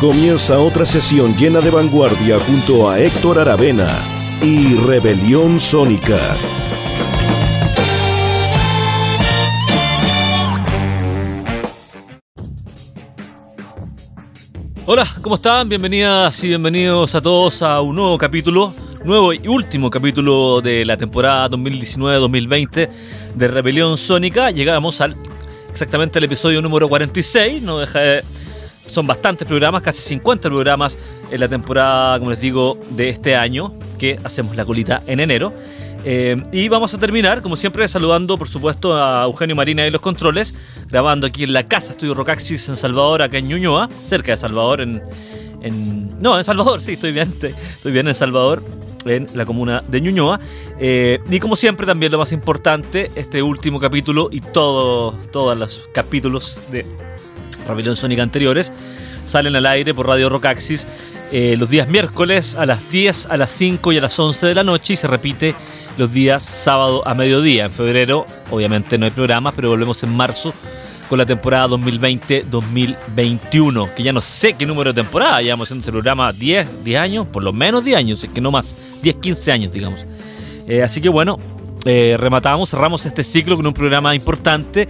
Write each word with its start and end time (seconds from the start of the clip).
Comienza 0.00 0.60
otra 0.60 0.86
sesión 0.86 1.36
llena 1.36 1.60
de 1.60 1.70
vanguardia 1.70 2.38
junto 2.38 2.88
a 2.88 3.00
Héctor 3.00 3.40
Aravena 3.40 3.98
y 4.40 4.76
Rebelión 4.76 5.58
Sónica. 5.58 6.36
Hola, 14.86 15.06
¿cómo 15.20 15.34
están? 15.34 15.68
Bienvenidas 15.68 16.42
y 16.44 16.48
bienvenidos 16.48 17.14
a 17.14 17.20
todos 17.20 17.60
a 17.60 17.80
un 17.82 17.96
nuevo 17.96 18.16
capítulo, 18.16 18.72
nuevo 19.04 19.34
y 19.34 19.46
último 19.48 19.90
capítulo 19.90 20.62
de 20.62 20.84
la 20.84 20.96
temporada 20.96 21.50
2019-2020 21.50 22.88
de 23.38 23.48
Rebelión 23.48 23.96
Sónica. 23.96 24.50
Llegamos 24.50 25.00
al 25.00 25.16
exactamente 25.70 26.18
al 26.18 26.24
episodio 26.24 26.60
número 26.60 26.88
46, 26.88 27.62
no 27.62 27.78
deja 27.78 28.00
de 28.00 28.24
son 28.88 29.06
bastantes 29.06 29.46
programas, 29.46 29.82
casi 29.82 30.00
50 30.00 30.48
programas 30.48 30.98
en 31.30 31.40
la 31.40 31.48
temporada, 31.48 32.18
como 32.18 32.30
les 32.30 32.40
digo, 32.40 32.78
de 32.90 33.10
este 33.10 33.36
año, 33.36 33.74
que 33.98 34.18
hacemos 34.24 34.56
la 34.56 34.64
colita 34.64 35.02
en 35.06 35.20
enero. 35.20 35.52
Eh, 36.04 36.36
y 36.52 36.68
vamos 36.68 36.94
a 36.94 36.98
terminar, 36.98 37.42
como 37.42 37.54
siempre, 37.54 37.86
saludando, 37.86 38.38
por 38.38 38.48
supuesto, 38.48 38.96
a 38.96 39.24
Eugenio 39.24 39.54
Marina 39.54 39.86
y 39.86 39.90
los 39.90 40.00
controles, 40.00 40.54
grabando 40.88 41.26
aquí 41.26 41.44
en 41.44 41.52
la 41.52 41.64
casa 41.64 41.92
Estudio 41.92 42.14
Rocaxis 42.14 42.68
en 42.68 42.76
Salvador, 42.76 43.20
acá 43.20 43.38
en 43.38 43.48
Ñuñoa, 43.48 43.90
cerca 44.06 44.32
de 44.32 44.38
Salvador, 44.38 44.80
en, 44.80 45.02
no, 46.20 46.38
en 46.38 46.44
Salvador, 46.44 46.80
sí, 46.80 46.92
estoy 46.92 47.12
bien, 47.12 47.34
estoy 47.42 47.92
bien 47.92 48.08
en 48.08 48.14
Salvador, 48.14 48.62
en 49.10 49.26
la 49.34 49.46
comuna 49.46 49.82
de 49.86 50.00
Ñuñoa. 50.00 50.40
Eh, 50.78 51.20
y 51.30 51.40
como 51.40 51.56
siempre, 51.56 51.86
también 51.86 52.12
lo 52.12 52.18
más 52.18 52.32
importante, 52.32 53.10
este 53.14 53.42
último 53.42 53.80
capítulo 53.80 54.28
y 54.30 54.40
todo, 54.40 55.12
todos 55.30 55.56
los 55.56 55.88
capítulos 55.92 56.62
de 56.70 56.84
Rebelión 57.66 57.96
Sónica 57.96 58.22
anteriores, 58.22 58.72
salen 59.26 59.56
al 59.56 59.66
aire 59.66 59.94
por 59.94 60.06
Radio 60.06 60.28
Rocaxis 60.28 60.86
eh, 61.30 61.56
los 61.58 61.68
días 61.68 61.88
miércoles 61.88 62.54
a 62.54 62.64
las 62.64 62.90
10, 62.90 63.26
a 63.26 63.36
las 63.36 63.50
5 63.50 63.92
y 63.92 63.98
a 63.98 64.00
las 64.00 64.18
11 64.18 64.46
de 64.46 64.54
la 64.54 64.64
noche 64.64 64.94
y 64.94 64.96
se 64.96 65.06
repite 65.06 65.54
los 65.98 66.10
días 66.12 66.42
sábado 66.42 67.06
a 67.06 67.14
mediodía. 67.14 67.66
En 67.66 67.70
febrero, 67.70 68.24
obviamente 68.50 68.96
no 68.96 69.04
hay 69.04 69.10
programas, 69.10 69.52
pero 69.54 69.68
volvemos 69.68 70.02
en 70.02 70.16
marzo 70.16 70.54
con 71.08 71.18
la 71.18 71.26
temporada 71.26 71.68
2020-2021, 71.68 73.94
que 73.94 74.02
ya 74.02 74.12
no 74.12 74.20
sé 74.20 74.54
qué 74.54 74.66
número 74.66 74.92
de 74.92 75.02
temporada, 75.02 75.40
llevamos 75.42 75.68
haciendo 75.68 75.82
este 75.82 75.92
programa 75.92 76.32
10, 76.32 76.84
10 76.84 77.00
años, 77.00 77.26
por 77.26 77.42
lo 77.42 77.52
menos 77.52 77.84
10 77.84 77.96
años, 77.96 78.24
es 78.24 78.30
que 78.30 78.40
no 78.40 78.50
más, 78.50 78.74
10, 79.02 79.16
15 79.16 79.52
años, 79.52 79.72
digamos. 79.72 80.04
Eh, 80.66 80.82
así 80.82 81.00
que 81.00 81.08
bueno, 81.08 81.38
eh, 81.84 82.16
rematamos, 82.18 82.70
cerramos 82.70 83.06
este 83.06 83.24
ciclo 83.24 83.56
con 83.56 83.66
un 83.66 83.74
programa 83.74 84.14
importante 84.14 84.88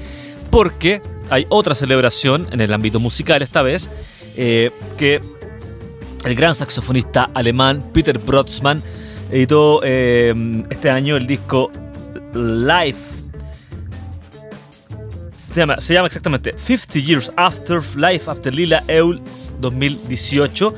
porque 0.50 1.00
hay 1.30 1.46
otra 1.48 1.74
celebración 1.74 2.48
en 2.52 2.60
el 2.60 2.72
ámbito 2.72 2.98
musical 3.00 3.42
esta 3.42 3.62
vez, 3.62 3.90
eh, 4.36 4.70
que 4.96 5.20
el 6.24 6.34
gran 6.34 6.54
saxofonista 6.54 7.30
alemán 7.34 7.84
Peter 7.92 8.18
Brotzmann 8.18 8.82
editó 9.30 9.80
eh, 9.84 10.34
este 10.70 10.90
año 10.90 11.16
el 11.16 11.26
disco 11.26 11.70
Life. 12.34 13.16
Se 15.52 15.60
llama, 15.60 15.80
se 15.80 15.94
llama 15.94 16.06
exactamente 16.06 16.54
50 16.56 16.98
Years 17.00 17.32
After 17.36 17.80
Life 17.96 18.30
After 18.30 18.54
Lila 18.54 18.82
Eul 18.88 19.20
2018 19.60 20.74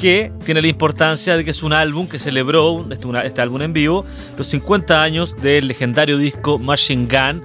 que 0.00 0.32
tiene 0.44 0.62
la 0.62 0.68
importancia 0.68 1.36
de 1.36 1.44
que 1.44 1.50
es 1.50 1.62
un 1.62 1.72
álbum 1.72 2.08
que 2.08 2.18
celebró, 2.18 2.86
este, 2.90 3.06
este 3.24 3.40
álbum 3.40 3.62
en 3.62 3.72
vivo, 3.72 4.04
los 4.36 4.48
50 4.48 5.00
años 5.02 5.36
del 5.40 5.68
legendario 5.68 6.18
disco 6.18 6.58
Machine 6.58 7.06
Gun 7.06 7.42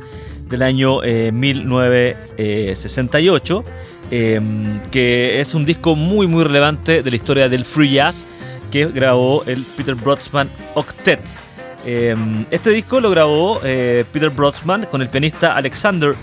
del 0.49 0.63
año 0.63 0.99
1968, 1.01 3.63
eh, 4.11 4.33
em, 4.35 4.81
que 4.91 5.39
es 5.39 5.53
un 5.53 5.63
disco 5.65 5.95
muy 5.95 6.27
muy 6.27 6.43
relevante 6.43 7.01
de 7.03 7.09
la 7.09 7.15
historia 7.15 7.47
del 7.47 7.63
free 7.65 7.93
jazz 7.93 8.25
que 8.71 8.87
grabó 8.87 9.43
el 9.45 9.63
Peter 9.77 9.95
Brodsman 9.95 10.49
Octet. 10.73 11.21
Em, 11.85 12.43
este 12.51 12.71
disco 12.71 12.99
lo 12.99 13.09
grabó 13.09 13.61
eh, 13.63 14.03
Peter 14.11 14.29
Brodsman 14.29 14.85
con 14.87 15.01
el 15.01 15.07
pianista 15.09 15.55
Alexander 15.55 16.13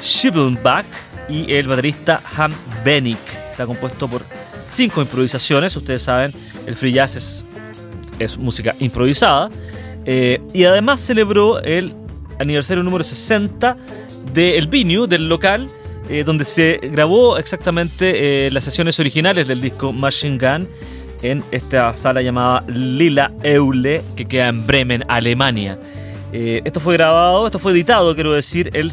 Schibelbach 0.00 0.86
y 1.28 1.52
el 1.52 1.66
baterista 1.66 2.22
Ham 2.36 2.54
Benick. 2.84 3.41
Está 3.52 3.66
compuesto 3.66 4.08
por 4.08 4.24
cinco 4.70 5.02
improvisaciones. 5.02 5.76
Ustedes 5.76 6.02
saben, 6.02 6.32
el 6.66 6.74
free 6.74 6.92
jazz 6.92 7.44
es, 8.18 8.38
música 8.38 8.74
improvisada. 8.80 9.50
Eh, 10.06 10.40
y 10.54 10.64
además 10.64 11.00
celebró 11.00 11.60
el 11.60 11.94
aniversario 12.38 12.82
número 12.82 13.04
60 13.04 13.76
del 14.32 14.66
Venue, 14.68 15.06
del 15.06 15.28
local, 15.28 15.68
eh, 16.08 16.24
donde 16.24 16.46
se 16.46 16.80
grabó 16.82 17.36
exactamente 17.36 18.46
eh, 18.46 18.50
las 18.50 18.64
sesiones 18.64 18.98
originales 18.98 19.46
del 19.46 19.60
disco 19.60 19.92
Machine 19.92 20.38
Gun 20.38 20.68
en 21.22 21.44
esta 21.50 21.94
sala 21.98 22.22
llamada 22.22 22.64
Lila 22.68 23.32
Eule, 23.42 24.02
que 24.16 24.26
queda 24.26 24.48
en 24.48 24.66
Bremen, 24.66 25.04
Alemania. 25.08 25.78
Esto 26.32 26.80
fue 26.80 26.94
grabado, 26.94 27.46
esto 27.46 27.58
fue 27.58 27.72
editado, 27.72 28.14
quiero 28.14 28.32
decir, 28.32 28.70
el 28.72 28.90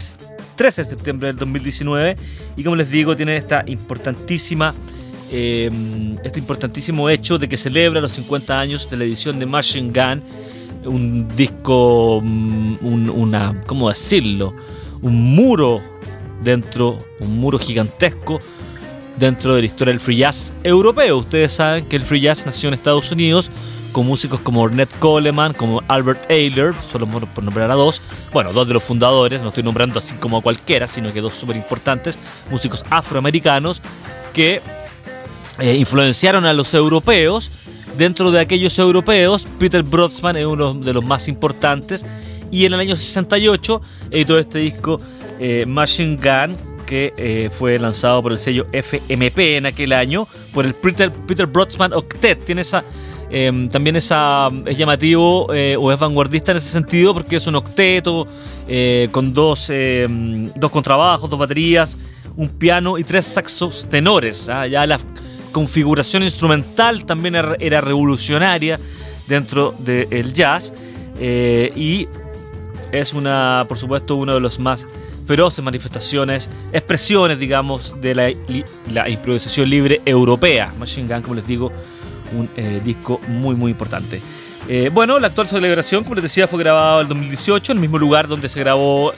13 0.59 0.81
de 0.83 0.89
septiembre 0.89 1.27
del 1.27 1.37
2019 1.37 2.17
y 2.57 2.63
como 2.65 2.75
les 2.75 2.91
digo, 2.91 3.15
tiene 3.15 3.37
esta 3.37 3.63
importantísima 3.65 4.73
este 5.31 6.39
importantísimo 6.39 7.09
hecho 7.09 7.37
de 7.37 7.47
que 7.47 7.55
celebra 7.55 8.01
los 8.01 8.11
50 8.13 8.59
años 8.59 8.89
de 8.89 8.97
la 8.97 9.05
edición 9.05 9.39
de 9.39 9.45
Machine 9.45 9.93
Gun 9.93 10.21
un 10.83 11.29
disco, 11.33 12.19
mm, 12.21 12.77
un, 12.81 13.09
una, 13.09 13.63
¿cómo 13.67 13.87
decirlo? 13.87 14.53
Un 15.01 15.33
muro 15.33 15.79
dentro, 16.43 16.97
un 17.21 17.37
muro 17.37 17.57
gigantesco 17.57 18.39
dentro 19.17 19.55
de 19.55 19.61
la 19.61 19.65
historia 19.65 19.93
del 19.93 20.01
free 20.01 20.17
jazz 20.17 20.51
europeo. 20.63 21.19
Ustedes 21.19 21.53
saben 21.53 21.85
que 21.85 21.95
el 21.95 22.01
free 22.01 22.19
jazz 22.19 22.45
nació 22.45 22.67
en 22.67 22.73
Estados 22.73 23.09
Unidos 23.13 23.49
con 23.91 24.05
músicos 24.05 24.39
como 24.41 24.61
Ornette 24.61 24.97
Coleman, 24.99 25.53
como 25.53 25.83
Albert 25.87 26.29
Ayler, 26.29 26.73
solo 26.91 27.07
por 27.07 27.43
nombrar 27.43 27.71
a 27.71 27.75
dos, 27.75 28.01
bueno, 28.31 28.53
dos 28.53 28.67
de 28.67 28.73
los 28.73 28.83
fundadores, 28.83 29.41
no 29.41 29.49
estoy 29.49 29.63
nombrando 29.63 29.99
así 29.99 30.15
como 30.15 30.37
a 30.37 30.41
cualquiera, 30.41 30.87
sino 30.87 31.11
que 31.11 31.21
dos 31.21 31.33
súper 31.33 31.55
importantes, 31.55 32.17
músicos 32.49 32.83
afroamericanos 32.89 33.81
que 34.33 34.61
eh, 35.59 35.75
influenciaron 35.75 36.45
a 36.45 36.53
los 36.53 36.73
europeos. 36.73 37.51
Dentro 37.97 38.31
de 38.31 38.39
aquellos 38.39 38.79
europeos, 38.79 39.45
Peter 39.59 39.83
Brodsman 39.83 40.37
es 40.37 40.45
uno 40.45 40.73
de 40.73 40.93
los 40.93 41.03
más 41.03 41.27
importantes. 41.27 42.05
Y 42.51 42.65
en 42.65 42.73
el 42.73 42.79
año 42.79 42.95
68 42.95 43.81
editó 44.11 44.39
este 44.39 44.59
disco 44.59 44.99
eh, 45.39 45.65
Machine 45.67 46.15
Gun 46.15 46.55
que 46.85 47.13
eh, 47.17 47.51
fue 47.53 47.77
lanzado 47.77 48.23
por 48.23 48.31
el 48.31 48.39
sello 48.39 48.65
FMP 48.71 49.57
en 49.57 49.67
aquel 49.67 49.93
año 49.93 50.27
por 50.51 50.65
el 50.65 50.73
Peter, 50.73 51.11
Peter 51.11 51.45
Brodsman 51.45 51.93
Octet. 51.93 52.43
Tiene 52.45 52.61
esa 52.61 52.83
em, 53.29 53.69
también 53.69 53.95
esa, 53.95 54.49
es 54.65 54.77
llamativo 54.77 55.53
eh, 55.53 55.75
o 55.77 55.91
es 55.91 55.99
vanguardista 55.99 56.51
en 56.51 56.57
ese 56.57 56.69
sentido 56.69 57.13
porque 57.13 57.37
es 57.37 57.47
un 57.47 57.55
octeto 57.55 58.27
con 59.11 59.33
dos, 59.33 59.71
em, 59.71 60.43
dos 60.55 60.69
contrabajos, 60.69 61.27
dos 61.27 61.39
baterías, 61.39 61.97
un 62.35 62.49
piano 62.49 62.99
y 62.99 63.03
tres 63.03 63.25
saxos 63.25 63.87
tenores. 63.89 64.47
¿ah? 64.47 64.67
Ya 64.67 64.85
la 64.85 64.99
configuración 65.51 66.21
instrumental 66.21 67.05
también 67.05 67.35
era 67.35 67.81
revolucionaria 67.81 68.79
dentro 69.27 69.73
del 69.79 70.33
jazz 70.33 70.73
eh, 71.19 71.71
y 71.75 72.07
es 72.91 73.13
una, 73.13 73.65
por 73.67 73.77
supuesto, 73.77 74.15
uno 74.15 74.33
de 74.33 74.39
los 74.39 74.59
más 74.59 74.87
feroces 75.27 75.63
manifestaciones, 75.63 76.49
expresiones, 76.73 77.37
digamos, 77.37 78.01
de 78.01 78.15
la, 78.15 79.09
improvisación 79.09 79.69
libre 79.69 80.01
europea. 80.05 80.73
Machine 80.79 81.07
Gun, 81.07 81.21
como 81.21 81.35
les 81.35 81.45
digo, 81.45 81.71
un 82.33 82.49
eh, 82.55 82.81
disco 82.83 83.19
muy, 83.27 83.55
muy 83.55 83.71
importante. 83.71 84.21
Eh, 84.67 84.89
bueno, 84.93 85.19
la 85.19 85.27
actual 85.27 85.47
celebración, 85.47 86.03
como 86.03 86.15
les 86.15 86.23
decía, 86.23 86.47
fue 86.47 86.59
grabado 86.59 87.01
en 87.01 87.07
el 87.07 87.09
2018, 87.09 87.71
en 87.71 87.77
el 87.77 87.81
mismo 87.81 87.97
lugar 87.97 88.27
donde 88.27 88.49
se 88.49 88.59
grabó 88.59 89.13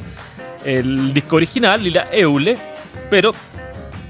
el 0.64 1.14
disco 1.14 1.36
original, 1.36 1.84
Lila 1.84 2.08
Eule, 2.12 2.58
pero 3.10 3.34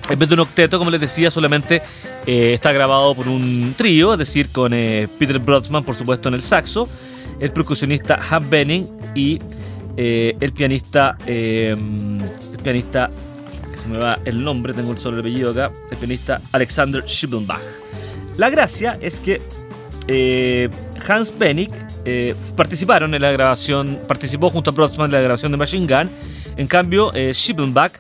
en 0.10 0.20
vez 0.20 0.28
de 0.28 0.36
un 0.36 0.42
octeto, 0.42 0.78
como 0.78 0.92
les 0.92 1.00
decía, 1.00 1.32
solamente 1.32 1.82
eh, 2.26 2.54
está 2.54 2.72
grabado 2.72 3.16
por 3.16 3.28
un 3.28 3.74
trío, 3.78 4.14
es 4.14 4.20
decir, 4.20 4.50
con 4.50 4.72
Peter 4.72 5.40
Brodsman, 5.40 5.84
por 5.84 5.96
supuesto, 5.96 6.30
en 6.30 6.36
el 6.36 6.44
saxo, 6.44 6.88
el 7.40 7.52
percusionista 7.52 8.20
Ham 8.30 8.50
Benning 8.50 8.88
y 9.16 9.40
el 9.96 10.54
pianista, 10.54 11.18
el 11.26 12.20
pianista, 12.62 13.10
que 13.72 13.78
se 13.78 13.88
me 13.88 13.98
va 13.98 14.20
el 14.26 14.44
nombre, 14.44 14.74
tengo 14.74 14.96
solo 14.98 15.16
el 15.16 15.22
apellido 15.22 15.52
acá, 15.52 15.72
el 15.90 15.98
pianista 15.98 16.42
Alexander 16.52 17.04
Schibelbach. 17.08 17.62
La 18.38 18.50
gracia 18.50 18.98
es 19.02 19.20
que 19.20 19.42
eh, 20.08 20.70
Hans 21.08 21.38
Bennick 21.38 21.72
participaron 22.56 23.14
en 23.14 23.22
la 23.22 23.32
grabación, 23.32 24.00
participó 24.08 24.50
junto 24.50 24.72
a 24.72 24.74
Brodsman 24.74 25.08
en 25.08 25.12
la 25.12 25.22
grabación 25.22 25.52
de 25.52 25.58
Machine 25.58 25.86
Gun. 25.86 26.10
En 26.58 26.68
cambio, 26.68 27.12
Schibelbach 27.32 27.94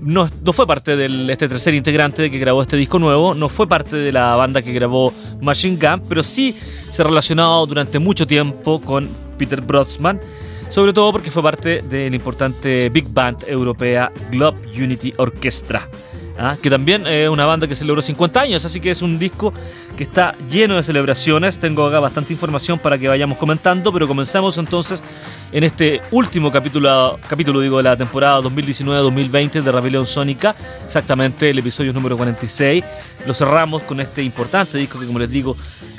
no, 0.00 0.28
no, 0.42 0.52
fue 0.52 0.66
parte 0.66 0.96
de 0.96 1.32
este 1.32 1.48
tercer 1.48 1.74
integrante 1.74 2.30
que 2.30 2.38
grabó 2.38 2.62
este 2.62 2.76
disco 2.76 2.98
nuevo, 2.98 3.34
no 3.34 3.48
fue 3.48 3.68
parte 3.68 3.96
de 3.96 4.12
la 4.12 4.34
banda 4.34 4.60
que 4.60 4.72
grabó 4.72 5.12
Machine 5.40 5.76
Gun, 5.76 6.02
pero 6.08 6.22
sí 6.22 6.54
se 6.90 7.04
relacionado 7.04 7.64
durante 7.66 7.98
mucho 7.98 8.26
tiempo 8.26 8.80
con 8.80 9.08
Peter 9.38 9.60
Brodsman 9.60 10.20
sobre 10.70 10.92
todo 10.92 11.10
porque 11.10 11.30
fue 11.32 11.42
parte 11.42 11.82
de 11.82 12.08
la 12.08 12.16
importante 12.16 12.88
big 12.90 13.12
band 13.12 13.44
europea 13.48 14.10
Globe 14.30 14.60
Unity 14.68 15.12
Orchestra. 15.16 15.88
¿Ah? 16.38 16.56
que 16.60 16.70
también 16.70 17.06
es 17.06 17.28
una 17.28 17.46
banda 17.46 17.66
que 17.66 17.76
celebró 17.76 18.02
50 18.02 18.40
años, 18.40 18.64
así 18.64 18.80
que 18.80 18.90
es 18.90 19.02
un 19.02 19.18
disco 19.18 19.52
que 19.96 20.04
está 20.04 20.34
lleno 20.50 20.76
de 20.76 20.82
celebraciones. 20.82 21.58
Tengo 21.58 21.86
acá 21.86 22.00
bastante 22.00 22.32
información 22.32 22.78
para 22.78 22.98
que 22.98 23.08
vayamos 23.08 23.38
comentando, 23.38 23.92
pero 23.92 24.08
comenzamos 24.08 24.58
entonces 24.58 25.02
en 25.52 25.64
este 25.64 26.00
último 26.10 26.50
capítulo, 26.50 27.18
capítulo 27.28 27.60
digo, 27.60 27.78
de 27.78 27.84
la 27.84 27.96
temporada 27.96 28.40
2019-2020 28.40 29.62
de 29.62 29.72
Rebelión 29.72 30.06
Sónica, 30.06 30.54
exactamente 30.86 31.50
el 31.50 31.58
episodio 31.58 31.92
número 31.92 32.16
46. 32.16 32.84
Lo 33.26 33.34
cerramos 33.34 33.82
con 33.82 34.00
este 34.00 34.22
importante 34.22 34.78
disco 34.78 34.98
que, 34.98 35.06
como 35.06 35.18
les 35.18 35.30
digo, 35.30 35.56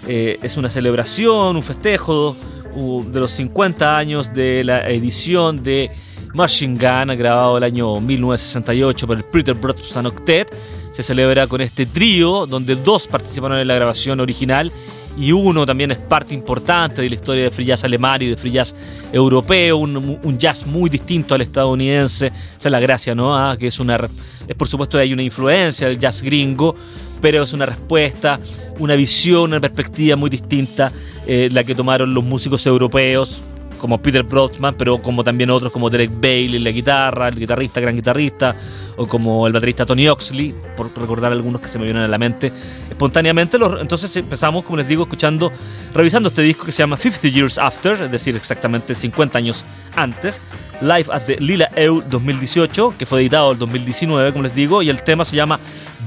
eh, 0.07 0.39
es 0.41 0.57
una 0.57 0.69
celebración, 0.69 1.55
un 1.55 1.63
festejo 1.63 2.35
de 2.73 3.19
los 3.19 3.31
50 3.31 3.97
años 3.97 4.33
de 4.33 4.63
la 4.63 4.89
edición 4.89 5.61
de 5.61 5.91
Machine 6.33 6.75
Gun, 6.75 7.15
grabado 7.17 7.57
el 7.57 7.63
año 7.63 7.99
1968 7.99 9.07
por 9.07 9.17
el 9.17 9.23
Peter 9.23 9.53
Brothers 9.53 9.95
Octet. 9.97 10.53
Se 10.93 11.03
celebra 11.03 11.47
con 11.47 11.61
este 11.61 11.85
trío, 11.85 12.45
donde 12.45 12.75
dos 12.75 13.07
participaron 13.07 13.57
en 13.57 13.67
la 13.67 13.75
grabación 13.75 14.19
original 14.19 14.71
y 15.17 15.31
uno 15.31 15.65
también 15.65 15.91
es 15.91 15.97
parte 15.97 16.33
importante 16.33 17.01
de 17.01 17.09
la 17.09 17.15
historia 17.15 17.43
de 17.43 17.49
free 17.49 17.65
jazz 17.65 17.83
alemán 17.83 18.21
y 18.21 18.27
de 18.27 18.37
free 18.37 18.51
jazz 18.51 18.73
europeo, 19.11 19.77
un, 19.77 20.37
jazz 20.37 20.65
muy 20.65 20.89
distinto 20.89 21.35
al 21.35 21.41
estadounidense. 21.41 22.27
Esa 22.27 22.69
es 22.69 22.71
la 22.71 22.79
gracia, 22.79 23.13
¿no? 23.13 23.35
Ah, 23.35 23.57
que 23.57 23.67
es 23.67 23.79
una. 23.79 23.99
Es 24.47 24.55
por 24.55 24.67
supuesto 24.67 24.97
hay 24.97 25.13
una 25.13 25.23
influencia 25.23 25.87
del 25.87 25.99
jazz 25.99 26.21
gringo, 26.21 26.75
pero 27.19 27.43
es 27.43 27.53
una 27.53 27.65
respuesta, 27.65 28.39
una 28.79 28.95
visión, 28.95 29.43
una 29.43 29.59
perspectiva 29.59 30.15
muy 30.15 30.29
distinta 30.29 30.91
eh, 31.27 31.49
la 31.51 31.63
que 31.63 31.75
tomaron 31.75 32.13
los 32.13 32.23
músicos 32.23 32.65
europeos 32.65 33.41
como 33.81 33.99
Peter 33.99 34.21
Brodsman, 34.21 34.75
pero 34.75 34.99
como 34.99 35.23
también 35.23 35.49
otros 35.49 35.71
como 35.71 35.89
Derek 35.89 36.11
Bailey 36.13 36.59
la 36.59 36.69
guitarra, 36.69 37.27
el 37.27 37.35
guitarrista, 37.35 37.81
gran 37.81 37.95
guitarrista, 37.95 38.55
o 38.95 39.07
como 39.07 39.47
el 39.47 39.53
baterista 39.53 39.87
Tony 39.87 40.07
Oxley, 40.07 40.53
por 40.77 40.95
recordar 40.95 41.31
algunos 41.31 41.59
que 41.59 41.67
se 41.67 41.79
me 41.79 41.85
vienen 41.85 42.03
a 42.03 42.07
la 42.07 42.19
mente 42.19 42.53
espontáneamente. 42.89 43.57
entonces 43.79 44.15
empezamos, 44.15 44.63
como 44.63 44.77
les 44.77 44.87
digo, 44.87 45.03
escuchando, 45.03 45.51
revisando 45.93 46.29
este 46.29 46.43
disco 46.43 46.65
que 46.65 46.71
se 46.71 46.83
llama 46.83 46.95
50 46.95 47.27
Years 47.29 47.57
After, 47.57 47.93
es 47.93 48.11
decir, 48.11 48.35
exactamente 48.35 48.93
50 48.93 49.37
años 49.39 49.65
antes. 49.95 50.39
Live 50.81 51.07
at 51.11 51.23
the 51.23 51.37
Lila 51.39 51.71
Eu 51.75 52.01
2018, 52.01 52.95
que 52.97 53.05
fue 53.07 53.21
editado 53.21 53.51
el 53.51 53.57
2019, 53.57 54.31
como 54.31 54.43
les 54.43 54.53
digo, 54.53 54.83
y 54.83 54.89
el 54.89 55.01
tema 55.01 55.25
se 55.25 55.35
llama 55.35 55.59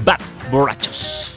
Bad 0.05 0.19
Borrachos. 0.49 1.35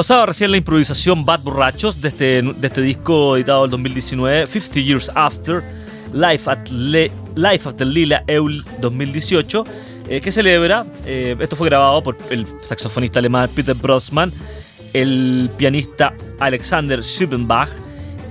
Pasaba 0.00 0.24
recién 0.24 0.50
la 0.50 0.56
improvisación 0.56 1.26
Bad 1.26 1.42
Borrachos 1.42 2.00
de 2.00 2.08
este, 2.08 2.38
este 2.38 2.80
disco 2.80 3.36
editado 3.36 3.66
en 3.66 3.70
2019, 3.72 4.46
50 4.46 4.80
Years 4.80 5.10
After, 5.14 5.62
Life 6.14 6.50
at, 6.50 6.70
Life 6.70 7.68
at 7.68 7.74
the 7.74 7.84
Lila 7.84 8.24
Eul 8.26 8.64
2018, 8.80 9.62
eh, 10.08 10.22
que 10.22 10.32
celebra, 10.32 10.86
eh, 11.04 11.36
esto 11.38 11.54
fue 11.54 11.68
grabado 11.68 12.02
por 12.02 12.16
el 12.30 12.46
saxofonista 12.66 13.18
alemán 13.18 13.50
Peter 13.54 13.74
Brodsman, 13.74 14.32
el 14.94 15.50
pianista 15.58 16.14
Alexander 16.38 17.04
Schiebenbach 17.04 17.68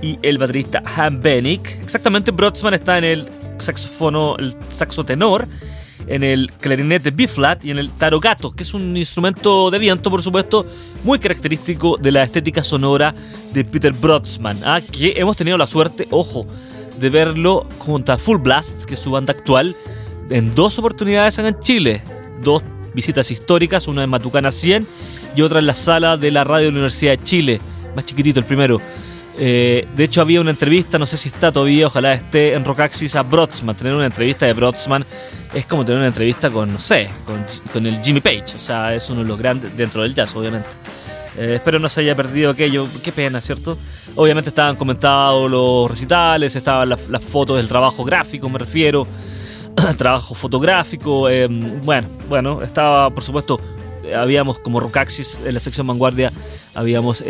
y 0.02 0.18
el 0.22 0.38
baterista 0.38 0.82
Han 0.96 1.22
Benick. 1.22 1.78
Exactamente, 1.84 2.32
Brodsman 2.32 2.74
está 2.74 2.98
en 2.98 3.04
el 3.04 3.28
saxofono, 3.60 4.34
el 4.40 4.56
saxo 4.72 5.04
tenor, 5.04 5.46
en 6.10 6.24
el 6.24 6.50
clarinete 6.60 7.12
B-flat 7.12 7.64
y 7.64 7.70
en 7.70 7.78
el 7.78 7.88
tarogato, 7.90 8.50
que 8.50 8.64
es 8.64 8.74
un 8.74 8.96
instrumento 8.96 9.70
de 9.70 9.78
viento, 9.78 10.10
por 10.10 10.22
supuesto, 10.22 10.66
muy 11.04 11.20
característico 11.20 11.96
de 11.98 12.10
la 12.10 12.24
estética 12.24 12.64
sonora 12.64 13.14
de 13.54 13.64
Peter 13.64 13.92
Brodsman, 13.92 14.58
¿ah? 14.64 14.80
que 14.80 15.14
hemos 15.16 15.36
tenido 15.36 15.56
la 15.56 15.68
suerte, 15.68 16.08
ojo, 16.10 16.44
de 16.98 17.08
verlo 17.10 17.68
junto 17.78 18.12
a 18.12 18.18
Full 18.18 18.38
Blast, 18.38 18.84
que 18.84 18.94
es 18.94 19.00
su 19.00 19.12
banda 19.12 19.32
actual, 19.32 19.76
en 20.30 20.52
dos 20.56 20.80
oportunidades 20.80 21.38
en 21.38 21.58
Chile, 21.60 22.02
dos 22.42 22.64
visitas 22.92 23.30
históricas, 23.30 23.86
una 23.86 24.02
en 24.02 24.10
Matucana 24.10 24.50
100 24.50 24.84
y 25.36 25.42
otra 25.42 25.60
en 25.60 25.66
la 25.66 25.76
sala 25.76 26.16
de 26.16 26.32
la 26.32 26.42
radio 26.42 26.66
de 26.66 26.72
la 26.72 26.78
Universidad 26.78 27.12
de 27.12 27.22
Chile, 27.22 27.60
más 27.94 28.04
chiquitito 28.04 28.40
el 28.40 28.46
primero. 28.46 28.80
Eh, 29.42 29.88
de 29.96 30.04
hecho, 30.04 30.20
había 30.20 30.38
una 30.42 30.50
entrevista, 30.50 30.98
no 30.98 31.06
sé 31.06 31.16
si 31.16 31.30
está 31.30 31.50
todavía, 31.50 31.86
ojalá 31.86 32.12
esté 32.12 32.52
en 32.52 32.62
Rockaxis 32.62 33.14
a 33.16 33.22
Brodsman. 33.22 33.74
Tener 33.74 33.94
una 33.94 34.04
entrevista 34.04 34.44
de 34.44 34.52
Brodsman 34.52 35.06
es 35.54 35.64
como 35.64 35.82
tener 35.82 35.98
una 35.98 36.08
entrevista 36.08 36.50
con, 36.50 36.74
no 36.74 36.78
sé, 36.78 37.08
con, 37.72 37.86
el 37.86 38.02
Jimmy 38.02 38.20
Page. 38.20 38.54
O 38.54 38.58
sea, 38.58 38.94
es 38.94 39.08
uno 39.08 39.22
de 39.22 39.26
los 39.28 39.38
grandes 39.38 39.74
dentro 39.74 40.02
del 40.02 40.12
jazz, 40.12 40.36
obviamente. 40.36 40.68
Eh, 41.38 41.54
espero 41.54 41.78
no 41.78 41.88
se 41.88 42.02
haya 42.02 42.14
perdido 42.14 42.50
aquello. 42.50 42.86
Qué 43.02 43.12
pena, 43.12 43.40
¿cierto? 43.40 43.78
Obviamente 44.14 44.50
estaban 44.50 44.76
comentados 44.76 45.50
los 45.50 45.90
recitales, 45.90 46.54
estaban 46.54 46.90
las, 46.90 47.00
fotos 47.24 47.56
del 47.56 47.66
trabajo 47.66 48.04
gráfico, 48.04 48.46
me 48.50 48.58
refiero. 48.58 49.06
trabajo 49.96 50.34
fotográfico. 50.34 51.30
Eh, 51.30 51.48
bueno, 51.82 52.08
bueno, 52.28 52.62
estaba, 52.62 53.08
por 53.08 53.24
supuesto, 53.24 53.58
habíamos 54.14 54.58
como 54.58 54.80
Rockaxis 54.80 55.40
en 55.46 55.54
la 55.54 55.60
sección 55.60 55.86
vanguardia, 55.86 56.30
habíamos 56.74 57.24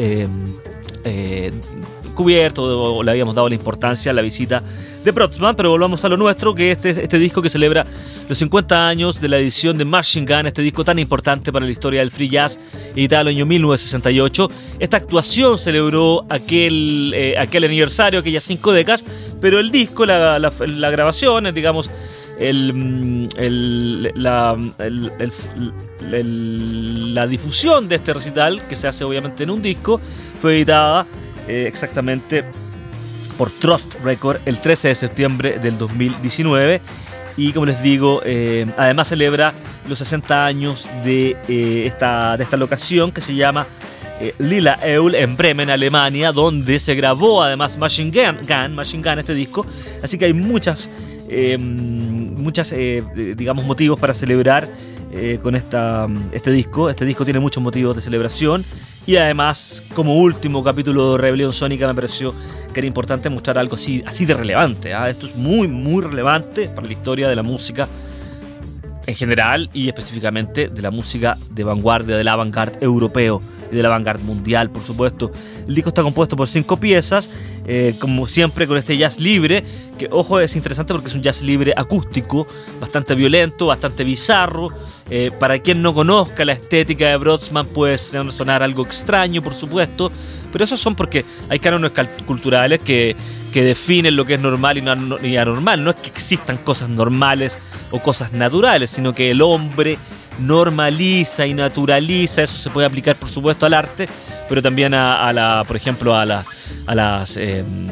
cubierto 2.14 2.62
o 2.62 3.02
le 3.02 3.10
habíamos 3.10 3.34
dado 3.34 3.48
la 3.48 3.54
importancia 3.54 4.10
a 4.10 4.14
la 4.14 4.22
visita 4.22 4.62
de 5.04 5.10
Brodsman, 5.12 5.56
pero 5.56 5.70
volvamos 5.70 6.04
a 6.04 6.08
lo 6.08 6.16
nuestro, 6.16 6.54
que 6.54 6.72
este, 6.72 6.90
este 6.90 7.18
disco 7.18 7.40
que 7.40 7.48
celebra 7.48 7.86
los 8.28 8.38
50 8.38 8.88
años 8.88 9.20
de 9.20 9.28
la 9.28 9.38
edición 9.38 9.78
de 9.78 9.84
Machine 9.84 10.26
Gun, 10.26 10.46
este 10.46 10.62
disco 10.62 10.84
tan 10.84 10.98
importante 10.98 11.52
para 11.52 11.64
la 11.64 11.72
historia 11.72 12.00
del 12.00 12.10
free 12.10 12.28
jazz, 12.28 12.58
editado 12.94 13.22
en 13.22 13.28
el 13.28 13.36
año 13.36 13.46
1968. 13.46 14.50
Esta 14.78 14.98
actuación 14.98 15.58
celebró 15.58 16.26
aquel, 16.28 17.12
eh, 17.16 17.34
aquel 17.38 17.64
aniversario, 17.64 18.20
aquellas 18.20 18.44
cinco 18.44 18.72
décadas, 18.72 19.04
pero 19.40 19.58
el 19.58 19.70
disco, 19.70 20.04
la, 20.04 20.38
la, 20.38 20.90
grabación, 20.90 21.52
digamos, 21.54 21.90
el, 22.38 23.28
la, 24.14 24.56
la, 26.10 27.26
difusión 27.26 27.88
de 27.88 27.96
este 27.96 28.14
recital, 28.14 28.62
que 28.68 28.76
se 28.76 28.88
hace 28.88 29.04
obviamente 29.04 29.44
en 29.44 29.50
un 29.50 29.62
disco, 29.62 30.00
fue 30.40 30.56
editada 30.56 31.06
eh, 31.50 31.66
exactamente 31.66 32.44
por 33.36 33.50
Trust 33.50 33.94
Record 34.04 34.38
el 34.46 34.60
13 34.60 34.86
de 34.88 34.94
septiembre 34.94 35.58
del 35.58 35.76
2019. 35.78 36.80
Y 37.36 37.52
como 37.52 37.66
les 37.66 37.82
digo, 37.82 38.22
eh, 38.24 38.66
además 38.76 39.08
celebra 39.08 39.52
los 39.88 39.98
60 39.98 40.44
años 40.46 40.86
de, 41.04 41.36
eh, 41.48 41.86
esta, 41.86 42.36
de 42.36 42.44
esta 42.44 42.56
locación 42.56 43.10
que 43.10 43.20
se 43.20 43.34
llama 43.34 43.66
Lila 44.38 44.78
Eul 44.84 45.16
en 45.16 45.36
Bremen, 45.36 45.70
Alemania, 45.70 46.30
donde 46.30 46.78
se 46.78 46.94
grabó 46.94 47.42
además 47.42 47.76
Machine 47.78 48.10
Gun, 48.10 48.74
Machine 48.74 49.02
Gun 49.02 49.18
este 49.18 49.34
disco. 49.34 49.66
Así 50.02 50.18
que 50.18 50.26
hay 50.26 50.34
muchas, 50.34 50.88
muchas 51.66 52.72
digamos, 53.16 53.64
motivos 53.64 53.98
para 53.98 54.12
celebrar 54.12 54.68
con 55.42 55.56
esta, 55.56 56.06
este 56.32 56.52
disco. 56.52 56.90
Este 56.90 57.06
disco 57.06 57.24
tiene 57.24 57.40
muchos 57.40 57.62
motivos 57.62 57.96
de 57.96 58.02
celebración. 58.02 58.62
Y 59.06 59.16
además, 59.16 59.82
como 59.94 60.18
último 60.18 60.62
capítulo 60.62 61.12
de 61.12 61.18
Rebelión 61.18 61.52
Sónica, 61.52 61.86
me 61.86 61.94
pareció 61.94 62.34
que 62.72 62.80
era 62.80 62.86
importante 62.86 63.28
mostrar 63.30 63.58
algo 63.58 63.76
así, 63.76 64.02
así 64.06 64.24
de 64.26 64.34
relevante. 64.34 64.94
¿ah? 64.94 65.08
Esto 65.08 65.26
es 65.26 65.36
muy, 65.36 65.66
muy 65.68 66.02
relevante 66.02 66.68
para 66.68 66.86
la 66.86 66.92
historia 66.92 67.28
de 67.28 67.36
la 67.36 67.42
música 67.42 67.88
en 69.06 69.14
general 69.14 69.70
y 69.72 69.88
específicamente 69.88 70.68
de 70.68 70.82
la 70.82 70.90
música 70.90 71.36
de 71.50 71.64
vanguardia, 71.64 72.16
del 72.16 72.28
avant-garde 72.28 72.78
europeo 72.80 73.42
y 73.70 73.76
del 73.76 73.86
avant-garde 73.86 74.22
mundial, 74.24 74.70
por 74.70 74.82
supuesto. 74.82 75.30
El 75.66 75.74
disco 75.74 75.90
está 75.90 76.02
compuesto 76.02 76.36
por 76.36 76.48
cinco 76.48 76.78
piezas, 76.78 77.30
eh, 77.66 77.94
como 77.98 78.26
siempre 78.26 78.66
con 78.66 78.76
este 78.76 78.96
jazz 78.96 79.18
libre, 79.18 79.62
que 79.98 80.08
ojo 80.10 80.40
es 80.40 80.56
interesante 80.56 80.92
porque 80.92 81.08
es 81.08 81.14
un 81.14 81.22
jazz 81.22 81.42
libre 81.42 81.72
acústico, 81.76 82.46
bastante 82.80 83.14
violento, 83.14 83.66
bastante 83.66 84.04
bizarro. 84.04 84.68
Eh, 85.12 85.30
para 85.40 85.58
quien 85.58 85.82
no 85.82 85.92
conozca 85.92 86.44
la 86.44 86.52
estética 86.52 87.08
de 87.08 87.16
Brodsman 87.16 87.66
puede 87.66 87.98
sonar 87.98 88.62
algo 88.62 88.84
extraño, 88.84 89.42
por 89.42 89.54
supuesto, 89.54 90.12
pero 90.52 90.64
esos 90.64 90.80
son 90.80 90.94
porque 90.94 91.24
hay 91.48 91.58
cánones 91.58 91.90
culturales 92.26 92.80
que, 92.80 93.16
que 93.52 93.64
definen 93.64 94.14
lo 94.14 94.24
que 94.24 94.34
es 94.34 94.40
normal 94.40 94.78
y, 94.78 95.26
y 95.26 95.36
anormal. 95.36 95.82
No 95.82 95.90
es 95.90 95.96
que 95.96 96.08
existan 96.08 96.58
cosas 96.58 96.88
normales 96.88 97.56
o 97.90 98.00
cosas 98.00 98.32
naturales, 98.32 98.90
sino 98.90 99.12
que 99.12 99.30
el 99.30 99.42
hombre 99.42 99.98
normaliza 100.40 101.46
y 101.46 101.54
naturaliza, 101.54 102.42
eso 102.42 102.56
se 102.56 102.70
puede 102.70 102.86
aplicar 102.86 103.16
por 103.16 103.28
supuesto 103.28 103.66
al 103.66 103.74
arte, 103.74 104.08
pero 104.48 104.62
también 104.62 104.94
a, 104.94 105.32
la, 105.32 105.64
por 105.66 105.76
ejemplo, 105.76 106.14
a 106.14 106.24
la, 106.24 106.44
a 106.86 106.94
las, 106.94 107.36
em, 107.36 107.88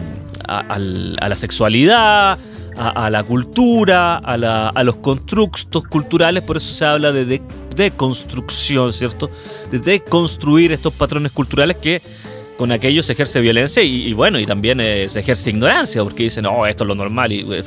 a, 0.46 0.78
la 0.78 1.37
sexualidad, 1.37 2.38
a, 2.76 3.11
la 3.11 3.24
cultura, 3.24 4.16
a, 4.18 4.37
la, 4.37 4.68
a 4.68 4.84
los 4.84 4.96
constructos 4.96 5.84
culturales, 5.84 6.44
por 6.44 6.56
eso 6.56 6.72
se 6.72 6.84
habla 6.84 7.12
de 7.12 7.40
deconstrucción, 7.74 8.92
¿cierto? 8.92 9.30
De 9.70 9.78
deconstruir 9.78 10.72
estos 10.72 10.92
patrones 10.94 11.32
culturales 11.32 11.76
que 11.76 12.02
con 12.58 12.72
aquellos 12.72 13.06
se 13.06 13.12
ejerce 13.12 13.40
violencia 13.40 13.84
y, 13.84 14.12
bueno, 14.14 14.40
y 14.40 14.44
también 14.44 14.80
eh, 14.80 15.08
se 15.08 15.20
ejerce 15.20 15.50
ignorancia, 15.50 16.02
porque 16.02 16.24
dicen, 16.24 16.42
no, 16.42 16.66
esto 16.66 16.82
es 16.82 16.88
lo 16.88 16.96
normal, 16.96 17.30
y 17.30 17.46
eh, 17.52 17.62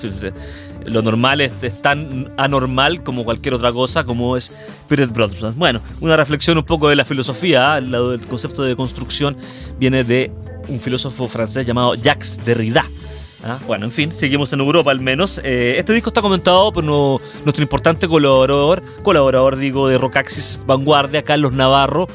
lo 0.85 1.01
normal 1.01 1.41
es, 1.41 1.81
tan 1.81 2.27
anormal 2.37 3.03
como 3.03 3.23
cualquier 3.23 3.53
otra 3.53 3.71
cosa, 3.71 4.03
como 4.03 4.37
es 4.37 4.55
Peter 4.87 5.07
Brothers. 5.07 5.55
Bueno, 5.55 5.81
una 5.99 6.15
reflexión 6.15 6.57
un 6.57 6.63
poco 6.63 6.89
de 6.89 6.95
la 6.95 7.05
filosofía, 7.05 7.77
el 7.77 8.21
concepto 8.27 8.63
de 8.63 8.75
construcción 8.75 9.37
viene 9.79 10.03
de 10.03 10.31
un 10.67 10.79
filósofo 10.79 11.27
francés 11.27 11.65
llamado 11.65 11.95
Jacques 11.95 12.43
Derrida. 12.45 12.85
¿ah? 13.43 13.59
Bueno, 13.67 13.85
en 13.85 13.91
fin, 13.91 14.11
seguimos 14.11 14.53
en 14.53 14.59
Europa 14.59 14.91
al 14.91 14.99
menos. 14.99 15.39
Eh, 15.43 15.75
este 15.77 15.93
disco 15.93 16.09
está 16.09 16.21
comentado 16.21 16.71
por 16.71 16.83
nuestro 16.83 17.61
importante 17.61 18.07
colaborador, 18.07 18.83
colaborador 19.03 19.57
digo, 19.57 19.87
de 19.87 19.97
Rockaxis 19.97 20.61
Vanguardia, 20.65 21.23
Carlos 21.23 21.53
Navarro, 21.53 22.07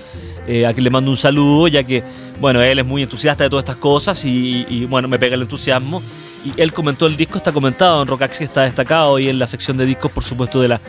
a 0.44 0.72
quien 0.72 0.84
le 0.84 0.90
mando 0.90 1.10
un 1.10 1.16
saludo, 1.16 1.66
ya 1.66 1.82
que 1.82 2.04
bueno, 2.40 2.62
él 2.62 2.78
es 2.78 2.86
muy 2.86 3.02
entusiasta 3.02 3.44
de 3.44 3.50
todas 3.50 3.64
estas 3.64 3.76
cosas 3.78 4.22
y, 4.24 4.86
bueno, 4.86 5.08
me 5.08 5.18
pega 5.18 5.34
el 5.34 5.42
entusiasmo. 5.42 6.02
Y 6.46 6.60
él 6.60 6.72
comentó 6.72 7.06
el 7.06 7.16
disco, 7.16 7.38
está 7.38 7.50
comentado 7.50 8.02
en 8.02 8.08
Rockaxi, 8.08 8.44
está 8.44 8.62
destacado 8.62 9.18
y 9.18 9.28
en 9.28 9.38
la 9.38 9.48
sección 9.48 9.76
de 9.76 9.84
discos, 9.84 10.12
por 10.12 10.22
supuesto, 10.22 10.60
de 10.62 10.68
la, 10.68 10.80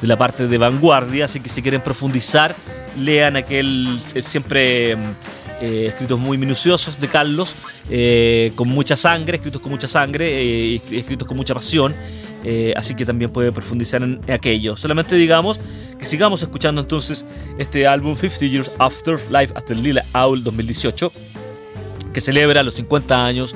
de 0.00 0.08
la 0.08 0.16
parte 0.16 0.46
de 0.46 0.58
vanguardia. 0.58 1.26
Así 1.26 1.40
que 1.40 1.50
si 1.50 1.60
quieren 1.60 1.82
profundizar, 1.82 2.54
lean 2.98 3.36
aquel 3.36 4.00
siempre 4.22 4.92
eh, 4.92 5.86
escritos 5.88 6.18
muy 6.18 6.38
minuciosos 6.38 6.98
de 6.98 7.08
Carlos, 7.08 7.54
eh, 7.90 8.52
con 8.54 8.68
mucha 8.68 8.96
sangre, 8.96 9.36
escritos 9.36 9.60
con 9.60 9.70
mucha 9.70 9.86
sangre, 9.86 10.74
eh, 10.74 10.80
escritos 10.92 11.28
con 11.28 11.36
mucha 11.36 11.52
pasión. 11.52 11.94
Eh, 12.44 12.74
así 12.76 12.94
que 12.94 13.04
también 13.04 13.30
puede 13.30 13.52
profundizar 13.52 14.02
en 14.02 14.20
aquello. 14.30 14.76
Solamente 14.76 15.14
digamos 15.14 15.60
que 15.98 16.06
sigamos 16.06 16.42
escuchando 16.42 16.80
entonces 16.80 17.24
este 17.58 17.86
álbum 17.86 18.16
50 18.16 18.46
Years 18.46 18.70
After 18.78 19.18
Life 19.30 19.54
the 19.66 19.74
Lila 19.74 20.04
Owl 20.14 20.42
2018, 20.42 21.12
que 22.12 22.20
celebra 22.20 22.62
los 22.62 22.74
50 22.74 23.24
años, 23.24 23.54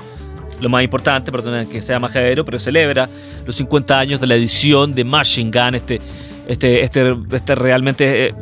lo 0.61 0.69
más 0.69 0.83
importante, 0.83 1.31
perdón 1.31 1.67
que 1.67 1.83
sea 1.83 1.99
majadero, 1.99 2.45
pero 2.45 2.59
celebra 2.59 3.09
los 3.45 3.57
50 3.57 3.99
años 3.99 4.21
de 4.21 4.27
la 4.27 4.35
edición 4.35 4.93
de 4.93 5.05
Machine 5.05 5.51
Gun, 5.51 5.75
este, 5.75 6.01
este, 6.47 6.85
este, 6.85 7.17
este 7.33 7.55
realmente... 7.55 8.27
Eh, 8.27 8.35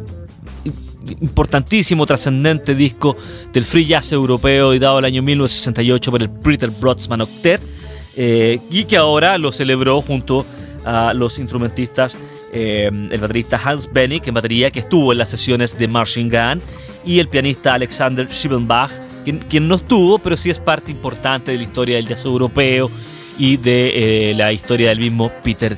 importantísimo, 1.21 2.07
trascendente 2.07 2.75
disco 2.75 3.15
del 3.53 3.67
free 3.67 3.85
jazz 3.85 4.11
europeo 4.11 4.73
y 4.73 4.79
dado 4.79 5.01
el 5.01 5.05
año 5.05 5.23
1968 5.23 6.11
por 6.11 6.23
el 6.23 6.31
Peter 6.31 6.71
Brodsman 6.71 7.21
Octet 7.21 7.61
eh, 8.17 8.59
y 8.71 8.85
que 8.85 8.97
ahora 8.97 9.37
lo 9.39 9.53
celebró 9.53 10.01
junto 10.01 10.47
a 10.85 11.13
los 11.15 11.39
instrumentistas, 11.39 12.17
eh, 12.53 12.91
el 13.11 13.21
baterista 13.21 13.61
Hans 13.63 13.91
Bennick 13.93 14.27
en 14.27 14.35
batería, 14.35 14.71
que 14.71 14.81
estuvo 14.81 15.13
en 15.13 15.19
las 15.19 15.31
sesiones 15.31 15.79
de 15.79 15.89
Marching 15.89 16.29
Gun, 16.29 16.63
y 17.05 17.19
el 17.19 17.29
pianista 17.29 17.75
Alexander 17.75 18.27
Schiebenbach 18.29 18.91
quien, 19.25 19.69
no 19.69 19.77
estuvo, 19.77 20.19
pero 20.19 20.37
sí 20.37 20.51
es 20.51 20.59
parte 20.59 20.91
importante 20.91 21.53
de 21.53 21.59
la 21.59 21.65
historia 21.65 21.97
del 21.97 22.07
jazz 22.07 22.25
europeo 22.25 22.91
y 23.39 23.57
de 23.57 24.31
eh, 24.31 24.35
la 24.35 24.53
historia 24.53 24.91
del 24.91 24.99
mismo 24.99 25.31
Peter 25.43 25.77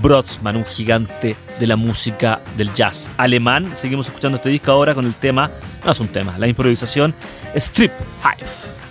Brodsman, 0.00 0.56
un 0.56 0.64
gigante 0.64 1.36
de 1.58 1.66
la 1.66 1.76
música 1.76 2.40
del 2.56 2.72
jazz 2.74 3.08
alemán. 3.16 3.72
Seguimos 3.74 4.06
escuchando 4.06 4.36
este 4.36 4.50
disco 4.50 4.72
ahora 4.72 4.94
con 4.94 5.06
el 5.06 5.14
tema, 5.14 5.50
no 5.84 5.92
es 5.92 6.00
un 6.00 6.08
tema, 6.08 6.38
la 6.38 6.46
improvisación 6.46 7.14
Strip 7.54 7.92
Hive. 8.22 8.81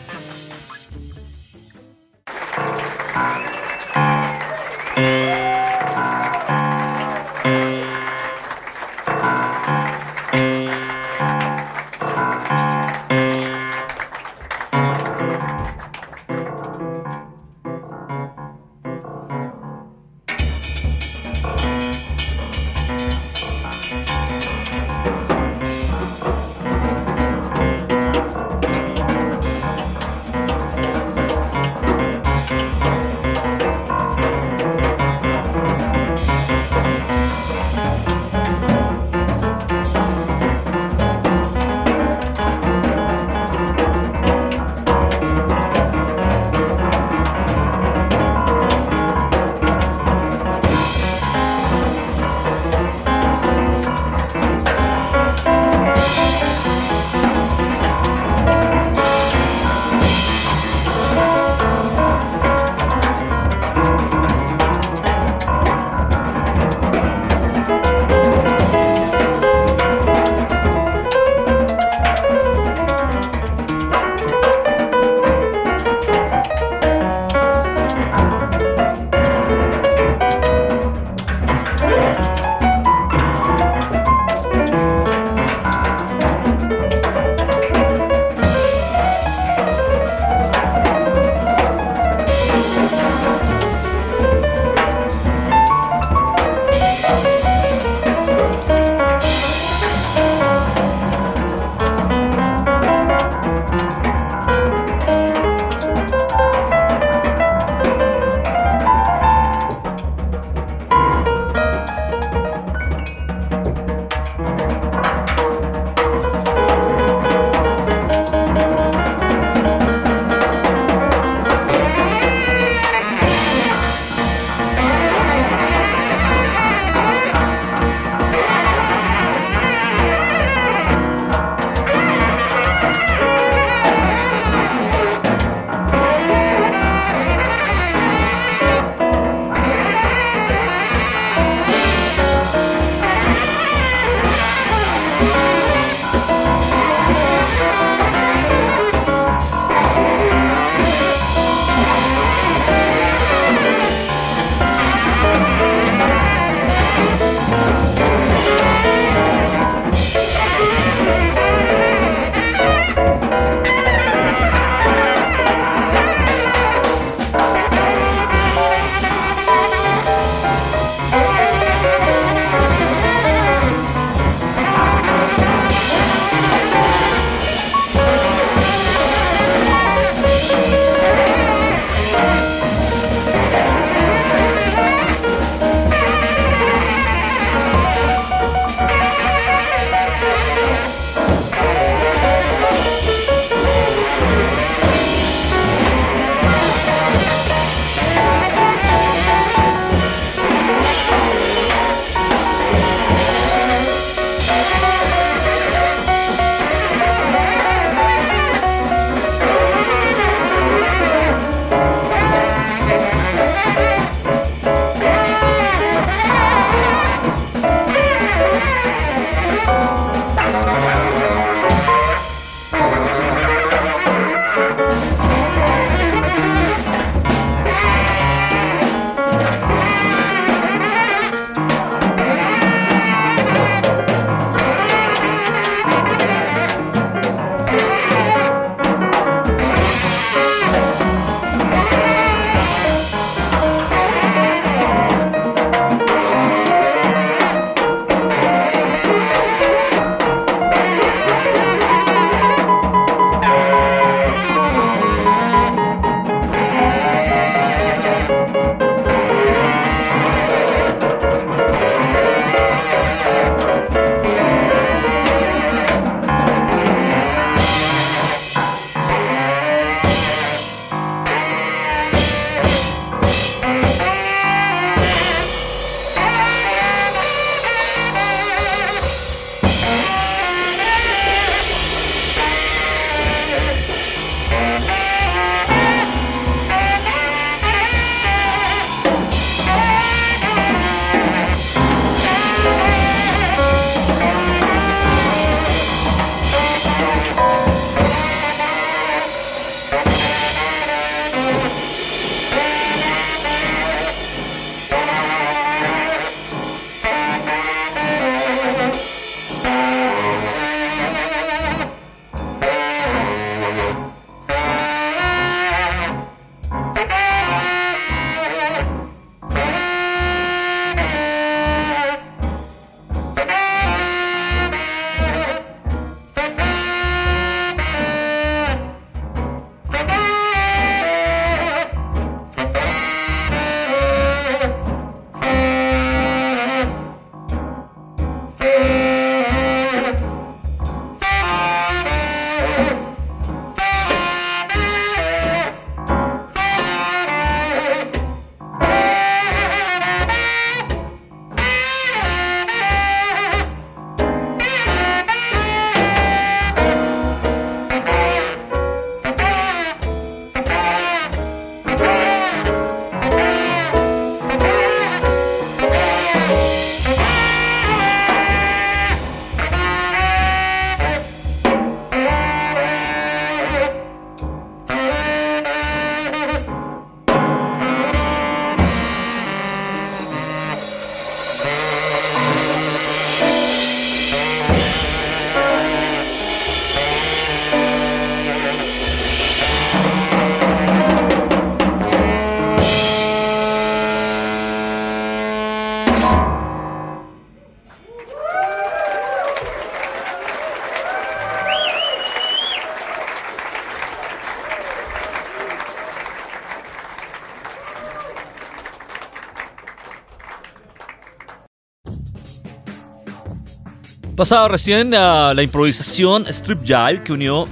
Pasado 414.36 414.70
recién 414.70 415.14
a 415.14 415.54
la 415.54 415.62
improvisación 415.62 416.48
Strip 416.48 416.84
Jive 416.84 417.22
que 417.24 417.34
unió 417.34 417.66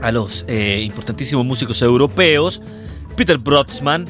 a 0.00 0.12
los 0.12 0.44
eh, 0.46 0.82
importantísimos 0.84 1.44
músicos 1.44 1.82
europeos 1.82 2.62
Peter 3.16 3.36
Brodsman, 3.36 4.04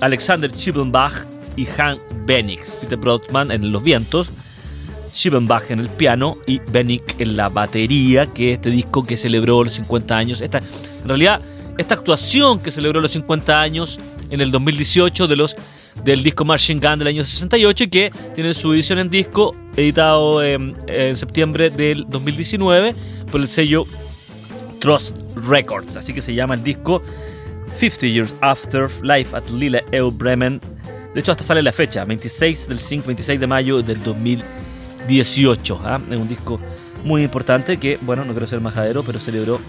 Alexander 0.00 0.50
Schiebenbach 0.50 1.12
y 1.54 1.68
Han 1.78 1.98
Benix. 2.24 2.76
Peter 2.76 2.96
Brodsman 2.96 3.50
en 3.50 3.70
los 3.70 3.82
vientos, 3.82 4.30
Schiebenbach 5.12 5.70
en 5.70 5.80
el 5.80 5.90
piano 5.90 6.38
y 6.46 6.60
Benix 6.70 7.04
en 7.18 7.36
la 7.36 7.50
batería, 7.50 8.26
que 8.26 8.54
este 8.54 8.70
disco 8.70 9.04
que 9.04 9.18
celebró 9.18 9.62
los 9.62 9.74
50 9.74 10.16
años. 10.16 10.40
En 10.40 10.50
realidad, 11.06 11.42
esta 11.76 11.94
actuación 11.94 12.58
que 12.58 12.70
celebró 12.70 13.02
los 13.02 13.12
50 13.12 13.60
años 13.60 14.00
en 14.30 14.40
el 14.40 14.50
2018 14.50 15.28
de 15.28 15.36
los 15.36 15.56
del 16.02 16.22
disco 16.22 16.44
Machine 16.44 16.80
Gun 16.80 16.98
del 16.98 17.08
año 17.08 17.24
68 17.24 17.84
y 17.84 17.88
que 17.88 18.12
tiene 18.34 18.54
su 18.54 18.72
edición 18.72 18.98
en 18.98 19.10
disco 19.10 19.54
editado 19.76 20.42
en 20.42 21.16
septiembre 21.16 21.70
del 21.70 22.06
2019 22.08 22.94
por 23.30 23.40
el 23.40 23.48
sello 23.48 23.86
Trust 24.80 25.16
Records. 25.48 25.96
Así 25.96 26.12
que 26.12 26.20
se 26.20 26.34
llama 26.34 26.54
el 26.54 26.62
disco 26.62 27.02
50 27.74 28.06
Years 28.06 28.34
After 28.40 28.88
Life 29.02 29.34
at 29.34 29.48
Lille 29.50 29.80
Eu 29.92 30.10
Bremen. 30.10 30.60
De 31.14 31.20
hecho, 31.20 31.32
hasta 31.32 31.44
sale 31.44 31.62
la 31.62 31.72
fecha, 31.72 32.04
26 32.04 32.68
del 32.68 32.78
5, 32.78 33.06
26 33.06 33.40
de 33.40 33.46
mayo 33.46 33.82
del 33.82 34.02
2018. 34.02 35.80
¿ah? 35.84 36.00
Es 36.10 36.16
un 36.16 36.28
disco 36.28 36.60
muy 37.04 37.22
importante 37.22 37.78
que, 37.78 37.98
bueno, 38.02 38.24
no 38.24 38.32
quiero 38.32 38.46
ser 38.46 38.60
majadero, 38.60 39.02
pero 39.02 39.18
celebró 39.18 39.60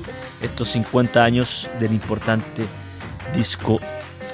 estos 0.42 0.70
50 0.70 1.24
años 1.24 1.70
del 1.80 1.94
importante 1.94 2.64
disco 3.36 3.80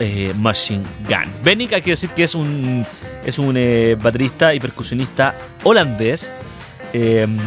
eh, 0.04 0.34
Machine 0.36 0.84
Gun. 1.08 1.32
Bennick 1.44 1.74
hay 1.74 1.84
que 1.84 1.92
decir 1.92 2.10
que 2.10 2.24
es 2.24 2.34
un, 2.34 2.84
es 3.24 3.38
un 3.38 3.56
eh, 3.56 3.96
baterista 4.02 4.52
y 4.56 4.60
percusionista 4.60 5.36
holandés. 5.64 6.32
Em, 6.92 7.38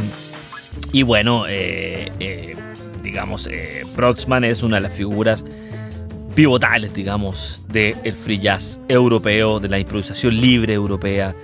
y 0.92 1.02
bueno, 1.02 1.46
eh, 1.48 2.54
digamos, 3.02 3.48
Brodsman 3.96 4.44
es 4.44 4.62
una 4.62 4.76
de 4.76 4.82
las 4.82 4.92
figuras 4.92 5.44
pivotales, 6.36 6.94
digamos, 6.94 7.64
del 7.66 8.12
free 8.12 8.38
jazz 8.38 8.78
europeo, 8.86 9.58
de 9.58 9.68
la 9.68 9.80
improvisación 9.80 10.40
libre 10.40 10.74
europea. 10.74 11.34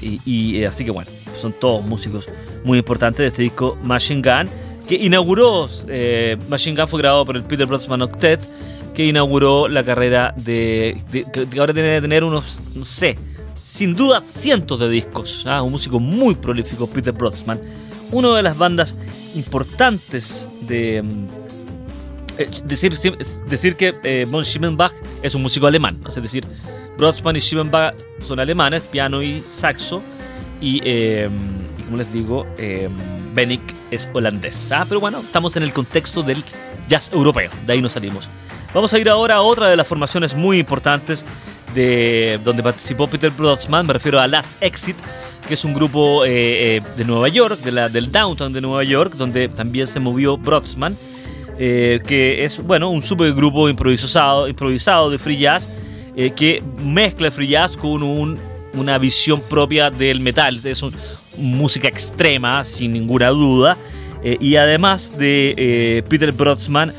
Y, 0.00 0.62
así 0.62 0.84
que 0.84 0.92
bueno, 0.92 1.10
son 1.36 1.52
todos 1.52 1.84
músicos 1.84 2.28
muy 2.64 2.78
importantes 2.78 3.18
de 3.24 3.26
este 3.26 3.42
disco 3.42 3.76
Machine 3.82 4.22
Gun, 4.22 4.48
que 4.88 4.94
inauguró, 4.94 5.68
Machine 6.48 6.76
Gun 6.76 6.86
fue 6.86 7.00
grabado 7.00 7.26
por 7.26 7.36
el 7.36 7.42
Peter 7.42 7.66
Brodsman 7.66 8.02
Octet, 8.02 8.40
que 8.98 9.04
inauguró 9.04 9.68
la 9.68 9.84
carrera 9.84 10.34
de, 10.36 11.00
que 11.32 11.60
ahora 11.60 11.72
tiene 11.72 11.94
que 11.94 12.00
tener 12.00 12.24
unos, 12.24 12.58
no 12.74 12.84
sé, 12.84 13.16
sin 13.54 13.94
duda 13.94 14.20
cientos 14.20 14.80
de 14.80 14.88
discos. 14.88 15.44
¿ah? 15.46 15.62
Un 15.62 15.70
músico 15.70 16.00
muy 16.00 16.34
prolífico, 16.34 16.88
Peter 16.88 17.14
Brodsman. 17.14 17.60
Una 18.10 18.34
de 18.34 18.42
las 18.42 18.58
bandas 18.58 18.96
importantes 19.36 20.48
de... 20.62 21.04
Eh, 22.38 22.50
decir, 22.64 22.92
decir 23.48 23.76
que 23.76 23.94
eh, 24.02 24.26
von 24.28 24.44
Schimmenbach 24.44 24.94
es 25.22 25.32
un 25.36 25.42
músico 25.42 25.68
alemán, 25.68 26.00
es 26.08 26.16
decir, 26.16 26.44
Brodsman 26.96 27.36
y 27.36 27.40
Schimmenbach 27.40 27.94
son 28.26 28.40
alemanes, 28.40 28.82
piano 28.82 29.22
y 29.22 29.40
saxo, 29.40 30.02
y, 30.60 30.80
eh, 30.82 31.30
y 31.78 31.82
como 31.82 31.98
les 31.98 32.12
digo, 32.12 32.48
eh, 32.58 32.88
Bennick 33.32 33.62
es 33.92 34.08
holandés. 34.12 34.72
¿ah? 34.72 34.84
Pero 34.88 34.98
bueno, 34.98 35.20
estamos 35.20 35.54
en 35.54 35.62
el 35.62 35.72
contexto 35.72 36.24
del 36.24 36.42
jazz 36.88 37.12
europeo, 37.12 37.52
de 37.64 37.74
ahí 37.74 37.80
nos 37.80 37.92
salimos. 37.92 38.28
Vamos 38.74 38.92
a 38.92 38.98
ir 38.98 39.08
ahora 39.08 39.36
a 39.36 39.40
otra 39.40 39.68
de 39.68 39.76
las 39.76 39.86
formaciones 39.86 40.34
muy 40.34 40.58
importantes 40.58 41.24
de 41.74 42.38
donde 42.44 42.62
participó 42.62 43.06
Peter 43.06 43.30
Brodsman, 43.30 43.86
me 43.86 43.94
refiero 43.94 44.20
a 44.20 44.26
Last 44.26 44.62
Exit, 44.62 44.96
que 45.46 45.54
es 45.54 45.64
un 45.64 45.72
grupo 45.72 46.26
eh, 46.26 46.76
eh, 46.76 46.82
de 46.96 47.04
Nueva 47.06 47.28
York, 47.28 47.60
de 47.60 47.72
la, 47.72 47.88
del 47.88 48.12
downtown 48.12 48.52
de 48.52 48.60
Nueva 48.60 48.84
York, 48.84 49.14
donde 49.14 49.48
también 49.48 49.88
se 49.88 50.00
movió 50.00 50.36
Brodsman, 50.36 50.94
eh, 51.58 52.00
que 52.06 52.44
es 52.44 52.62
bueno 52.62 52.90
un 52.90 53.02
supergrupo 53.02 53.70
improvisado, 53.70 54.46
improvisado 54.48 55.08
de 55.10 55.18
free 55.18 55.38
jazz 55.38 55.68
que 56.34 56.62
mezcla 56.84 57.30
free 57.30 57.46
jazz 57.46 57.76
con 57.76 58.02
una 58.02 58.98
visión 58.98 59.40
propia 59.48 59.88
del 59.88 60.18
metal, 60.18 60.60
es 60.64 60.84
música 61.36 61.86
extrema, 61.86 62.64
sin 62.64 62.90
ninguna 62.90 63.28
duda, 63.28 63.76
y 64.24 64.56
además 64.56 65.16
de 65.16 66.04
Peter 66.08 66.32
Brodsman, 66.32 66.92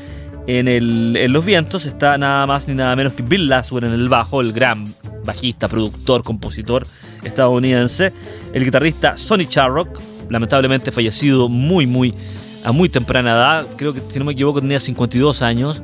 en, 0.46 1.32
los 1.32 1.44
vientos 1.44 1.86
está 1.86 2.18
nada 2.18 2.46
más 2.46 2.66
ni 2.68 2.74
nada 2.74 2.96
menos 2.96 3.12
que 3.12 3.22
Bill 3.22 3.48
Laswell 3.48 3.84
en 3.84 3.92
el 3.92 4.08
bajo, 4.08 4.40
el 4.40 4.52
gran 4.52 4.86
bajista, 5.24 5.68
productor, 5.68 6.22
compositor 6.22 6.86
estadounidense. 7.22 8.12
El 8.52 8.64
guitarrista 8.64 9.16
Sonny 9.16 9.46
Charrock, 9.46 10.00
lamentablemente 10.28 10.92
fallecido 10.92 11.48
muy, 11.48 11.86
muy, 11.86 12.14
a 12.64 12.72
muy 12.72 12.88
temprana 12.88 13.32
edad. 13.32 13.66
Creo 13.76 13.92
que, 13.92 14.00
si 14.10 14.18
no 14.18 14.24
me 14.24 14.32
equivoco, 14.32 14.60
tenía 14.60 14.80
52 14.80 15.42
años. 15.42 15.82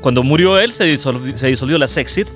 Cuando 0.00 0.22
murió 0.22 0.58
él, 0.58 0.72
se 0.72 0.84
disolvió, 0.84 1.36
se 1.36 1.48
disolvió 1.48 1.78
la 1.78 1.86
Sexit. 1.86 2.28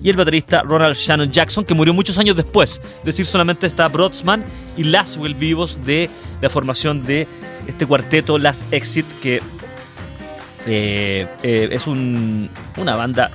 Y 0.00 0.10
el 0.10 0.16
baterista 0.16 0.62
Ronald 0.62 0.94
Shannon 0.94 1.32
Jackson, 1.32 1.64
que 1.64 1.74
murió 1.74 1.92
muchos 1.92 2.18
años 2.18 2.36
después. 2.36 2.80
Es 3.00 3.04
decir, 3.04 3.26
solamente 3.26 3.66
está 3.66 3.88
Brodsman 3.88 4.44
y 4.76 4.84
Laswell 4.84 5.34
vivos 5.34 5.84
de 5.84 6.08
la 6.40 6.48
formación 6.48 7.02
de 7.02 7.26
este 7.66 7.84
cuarteto 7.84 8.38
Last 8.38 8.72
Exit 8.72 9.06
que 9.20 9.42
eh, 10.66 11.26
eh, 11.42 11.68
es 11.70 11.86
una 11.86 12.96
banda 12.96 13.30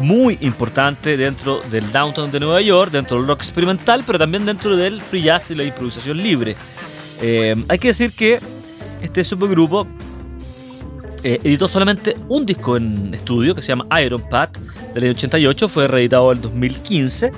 muy 0.00 0.38
importante 0.40 1.16
dentro 1.16 1.60
del 1.70 1.90
downtown 1.92 2.30
de 2.30 2.40
Nueva 2.40 2.60
York, 2.60 2.90
dentro 2.90 3.18
del 3.18 3.26
rock 3.26 3.40
experimental, 3.40 4.02
pero 4.06 4.18
también 4.18 4.46
dentro 4.46 4.76
del 4.76 5.00
free 5.00 5.22
jazz 5.22 5.50
y 5.50 5.54
la 5.54 5.64
improvisación 5.64 6.16
libre. 6.18 6.56
Eh, 7.20 7.54
hay 7.68 7.78
que 7.78 7.88
decir 7.88 8.12
que 8.12 8.40
este 9.02 9.24
supergrupo 9.24 9.86
editó 11.22 11.66
solamente 11.66 12.16
un 12.28 12.46
disco 12.46 12.76
en 12.76 13.12
estudio 13.12 13.54
que 13.54 13.60
se 13.60 13.68
llama 13.68 13.86
Iron 14.00 14.22
Path 14.28 14.56
del 14.94 15.04
año 15.04 15.12
88, 15.12 15.68
fue 15.68 15.88
reeditado 15.88 16.30
en 16.30 16.40
2015 16.40 17.32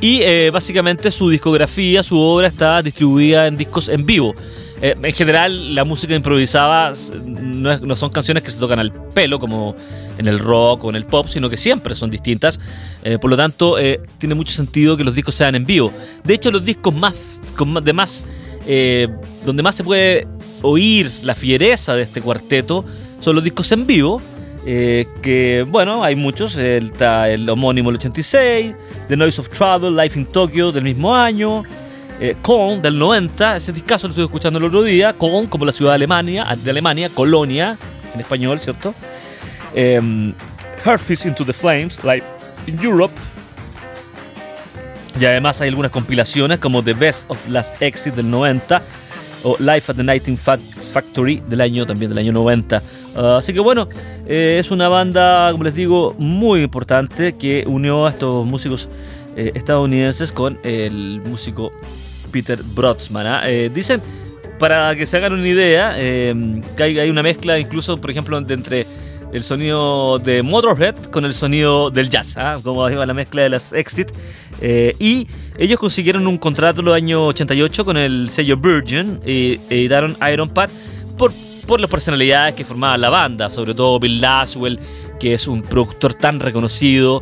y 0.00 0.50
básicamente 0.50 1.10
su 1.10 1.28
discografía, 1.28 2.02
su 2.02 2.18
obra 2.18 2.46
está 2.46 2.80
distribuida 2.82 3.46
en 3.46 3.56
discos 3.56 3.88
en 3.88 4.06
vivo. 4.06 4.34
Eh, 4.82 4.94
en 5.02 5.12
general, 5.14 5.74
la 5.74 5.84
música 5.84 6.14
improvisada 6.14 6.92
no, 7.24 7.96
son 7.96 8.10
canciones 8.10 8.42
que 8.42 8.50
se 8.50 8.58
tocan 8.58 8.78
al 8.78 8.92
pelo, 8.92 9.38
como 9.38 9.74
en 10.18 10.28
el 10.28 10.38
rock 10.38 10.84
o 10.84 10.90
en 10.90 10.96
el 10.96 11.06
pop, 11.06 11.28
sino 11.28 11.48
que 11.48 11.56
siempre 11.56 11.94
son 11.94 12.10
distintas. 12.10 12.60
Eh, 13.02 13.18
por 13.18 13.30
lo 13.30 13.36
tanto, 13.36 13.78
eh, 13.78 14.00
tiene 14.18 14.34
mucho 14.34 14.52
sentido 14.52 14.96
que 14.96 15.04
los 15.04 15.14
discos 15.14 15.34
sean 15.34 15.54
en 15.54 15.64
vivo. 15.64 15.92
De 16.24 16.34
hecho, 16.34 16.50
los 16.50 16.64
discos 16.64 16.94
más, 16.94 17.14
de 17.82 17.92
más 17.92 18.24
donde 19.44 19.62
más 19.62 19.76
se 19.76 19.84
puede 19.84 20.26
oír 20.62 21.08
la 21.22 21.36
fiereza 21.36 21.94
de 21.94 22.02
este 22.02 22.20
cuarteto 22.20 22.84
son 23.20 23.36
los 23.36 23.44
discos 23.44 23.70
en 23.70 23.86
vivo. 23.86 24.20
que 24.64 25.64
bueno, 25.68 26.02
hay 26.02 26.16
muchos, 26.16 26.56
está 26.56 27.30
el 27.30 27.48
homónimo 27.48 27.90
el 27.90 27.96
86, 27.96 28.74
The 29.06 29.16
Noise 29.16 29.40
of 29.40 29.50
Travel, 29.50 29.96
Life 29.96 30.18
in 30.18 30.26
Tokyo 30.26 30.72
del 30.72 30.82
mismo 30.82 31.14
año, 31.14 31.62
eh, 32.20 32.36
del 32.82 32.98
90, 32.98 33.56
ese 33.56 33.72
discazo 33.72 34.06
lo 34.06 34.12
estuve 34.12 34.26
escuchando 34.26 34.58
el 34.58 34.64
otro 34.64 34.82
día, 34.82 35.12
Con 35.14 35.46
como 35.46 35.64
la 35.64 35.72
ciudad 35.72 35.92
de 35.92 35.96
Alemania, 35.96 36.46
de 36.62 36.70
Alemania, 36.70 37.10
Colonia, 37.10 37.76
en 38.14 38.20
español, 38.20 38.58
¿cierto? 38.58 38.94
Eh, 39.74 40.00
into 41.24 41.44
the 41.44 41.52
Flames, 41.52 42.02
Live 42.04 42.24
in 42.66 42.78
Europe. 42.82 43.14
Y 45.20 45.24
además 45.24 45.60
hay 45.60 45.68
algunas 45.68 45.90
compilaciones 45.90 46.58
como 46.58 46.82
The 46.82 46.92
Best 46.92 47.24
of 47.28 47.48
Last 47.48 47.80
Exit 47.80 48.14
del 48.14 48.30
90 48.30 48.82
o 49.42 49.56
Life 49.58 49.90
at 49.92 49.96
the 49.96 50.04
Nighting 50.04 50.36
Factory 50.36 51.42
del 51.48 51.60
año 51.60 51.86
también 51.86 52.10
del 52.10 52.18
año 52.18 52.32
90. 52.32 52.82
Ah, 53.16 53.36
así 53.38 53.52
que 53.52 53.60
bueno, 53.60 53.88
eh, 54.26 54.58
es 54.60 54.70
una 54.70 54.88
banda, 54.88 55.50
como 55.52 55.64
les 55.64 55.74
digo, 55.74 56.14
muy 56.18 56.62
importante 56.62 57.34
que 57.34 57.64
unió 57.66 58.06
a 58.06 58.10
estos 58.10 58.44
músicos 58.44 58.88
eh, 59.36 59.52
estadounidenses 59.54 60.32
con 60.32 60.58
el 60.64 61.20
músico 61.24 61.72
Peter 62.26 62.62
Brodsman. 62.62 63.26
¿ah? 63.26 63.42
Eh, 63.44 63.70
dicen, 63.72 64.02
para 64.58 64.94
que 64.96 65.06
se 65.06 65.16
hagan 65.16 65.34
una 65.34 65.46
idea, 65.46 65.94
eh, 65.96 66.60
que 66.76 66.82
hay, 66.82 67.10
una 67.10 67.22
mezcla 67.22 67.58
incluso, 67.58 67.96
por 67.98 68.10
ejemplo, 68.10 68.38
entre 68.38 68.86
el 69.32 69.42
sonido 69.42 70.18
de 70.18 70.42
Motorhead 70.42 70.96
con 71.10 71.24
el 71.24 71.34
sonido 71.34 71.90
del 71.90 72.08
jazz, 72.08 72.36
¿ah? 72.36 72.58
como 72.62 72.88
digo, 72.88 73.04
la 73.04 73.14
mezcla 73.14 73.42
de 73.42 73.50
las 73.50 73.72
Exit. 73.72 74.10
Eh, 74.60 74.94
y 74.98 75.26
ellos 75.58 75.78
consiguieron 75.78 76.26
un 76.26 76.38
contrato 76.38 76.80
en 76.80 76.88
el 76.88 76.94
año 76.94 77.26
88 77.26 77.84
con 77.84 77.96
el 77.96 78.30
sello 78.30 78.56
Virgin 78.56 79.20
y 79.26 79.60
editaron 79.68 80.16
Iron 80.32 80.48
Pad 80.48 80.70
por, 81.18 81.32
por 81.66 81.80
las 81.80 81.90
personalidades 81.90 82.54
que 82.54 82.64
formaban 82.64 83.00
la 83.00 83.10
banda, 83.10 83.50
sobre 83.50 83.74
todo 83.74 83.98
Bill 83.98 84.20
Laswell, 84.20 84.78
que 85.20 85.34
es 85.34 85.46
un 85.46 85.62
productor 85.62 86.14
tan 86.14 86.40
reconocido, 86.40 87.20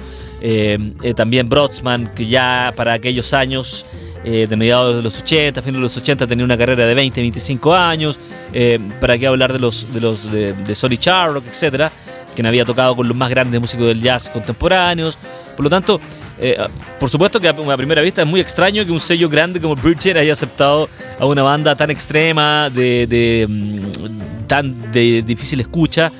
también 1.16 1.48
Brodsman, 1.48 2.12
que 2.14 2.26
ya 2.26 2.72
para 2.76 2.92
aquellos 2.92 3.32
años 3.32 3.86
eh, 4.26 4.46
de 4.48 4.56
mediados 4.56 4.96
de 4.96 5.02
los 5.02 5.20
80, 5.20 5.60
fines 5.60 5.74
de 5.74 5.82
los 5.82 5.96
80 5.98 6.26
tenía 6.26 6.46
una 6.46 6.56
carrera 6.56 6.86
de 6.86 6.94
20, 6.94 7.20
25 7.20 7.74
años, 7.74 8.18
eh, 8.54 8.78
para 8.98 9.18
qué 9.18 9.26
hablar 9.26 9.52
de 9.52 9.58
los 9.58 9.92
de 9.92 10.00
los 10.00 10.32
de, 10.32 10.54
de 10.54 10.74
Sonny 10.74 10.96
etcétera, 10.96 11.92
quien 12.34 12.46
había 12.46 12.64
tocado 12.64 12.96
con 12.96 13.06
los 13.06 13.14
más 13.14 13.28
grandes 13.28 13.60
músicos 13.60 13.86
del 13.86 14.00
jazz 14.00 14.30
contemporáneos. 14.30 15.18
Por 15.56 15.64
lo 15.64 15.70
tanto, 15.70 16.00
Eh, 16.36 16.58
por 16.98 17.08
supuesto 17.08 17.38
que 17.38 17.48
a 17.48 17.76
primera 17.76 18.02
vista 18.02 18.22
es 18.22 18.26
muy 18.26 18.40
extraño 18.40 18.84
que 18.84 18.90
un 18.90 18.98
sello 18.98 19.28
grande 19.28 19.60
como 19.60 19.76
Bridget 19.76 20.16
haya 20.16 20.32
aceptado 20.32 20.88
a 21.20 21.26
una 21.26 21.44
banda 21.44 21.76
tan 21.76 21.92
extrema, 21.92 22.70
de, 22.70 23.46
mm, 23.48 24.46
tan 24.48 24.90
de 24.90 25.22
difícil 25.22 25.60
escucha, 25.60 26.10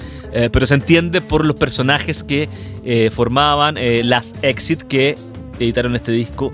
pero 0.53 0.67
se 0.67 0.75
entiende 0.75 1.21
por 1.21 1.45
los 1.45 1.57
personajes 1.57 2.23
que 2.23 2.49
formaban 3.11 3.75
las 4.09 4.35
Exit 4.43 4.83
que 4.83 5.17
editaron 5.59 5.97
este 5.97 6.13
disco, 6.13 6.53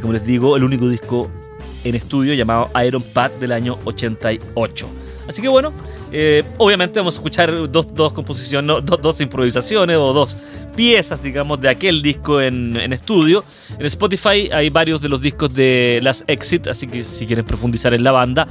como 0.00 0.12
les 0.12 0.24
digo, 0.24 0.56
el 0.56 0.64
único 0.64 0.88
disco 0.88 1.30
en 1.84 1.94
estudio 1.94 2.34
llamado 2.34 2.70
Iron 2.84 3.02
Path 3.02 3.38
del 3.38 3.52
año 3.52 3.78
88. 3.84 4.88
Así 5.28 5.42
que 5.42 5.48
bueno, 5.48 5.72
obviamente 6.58 6.98
vamos 6.98 7.14
a 7.14 7.18
escuchar 7.18 7.54
dos, 7.70 7.94
dos 7.94 8.12
composiciones, 8.12 8.84
dos, 8.84 9.00
dos 9.02 9.20
improvisaciones 9.20 9.96
o 9.96 10.12
dos 10.12 10.36
piezas, 10.76 11.22
digamos, 11.22 11.60
de 11.60 11.70
aquel 11.70 12.02
disco 12.02 12.40
en, 12.40 12.76
estudio. 12.92 13.42
En 13.78 13.86
Spotify 13.86 14.48
hay 14.52 14.70
varios 14.70 15.00
de 15.00 15.08
los 15.08 15.20
discos 15.20 15.54
de 15.54 15.98
las 16.02 16.22
Exit, 16.28 16.68
así 16.68 16.86
que 16.86 17.02
si 17.02 17.26
quieren 17.26 17.44
profundizar 17.44 17.94
en 17.94 18.04
la 18.04 18.12
banda, 18.12 18.46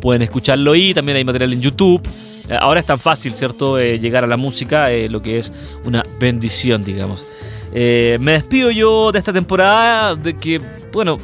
pueden 0.00 0.22
escucharlo 0.22 0.72
ahí. 0.72 0.94
También 0.94 1.16
hay 1.16 1.24
material 1.24 1.52
en 1.54 1.60
YouTube. 1.60 2.02
Eh, 2.48 2.56
ahora 2.60 2.80
es 2.80 2.86
tan 2.86 3.00
fácil, 3.00 3.34
¿cierto?, 3.34 3.78
eh, 3.78 3.98
llegar 3.98 4.22
a 4.22 4.26
la 4.26 4.36
música, 4.36 4.92
eh, 4.92 5.08
lo 5.08 5.22
que 5.22 5.38
es 5.38 5.52
una 5.84 6.04
bendición, 6.20 6.82
digamos. 6.82 7.24
Me 7.72 8.32
despido 8.32 8.70
yo 8.70 9.12
de 9.12 9.18
esta 9.18 9.32
temporada, 9.32 10.14
de 10.14 10.36
que, 10.36 10.60
bueno, 10.92 11.16